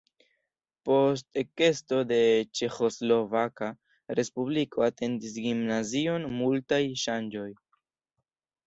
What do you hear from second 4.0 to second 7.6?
Respubliko atendis gimnazion multaj ŝanĝoj.